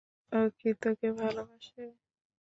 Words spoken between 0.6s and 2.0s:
তোকে ভালোবাসে?